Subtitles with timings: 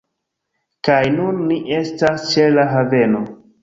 [0.89, 3.27] Kaj nun ni estas ĉe la haveno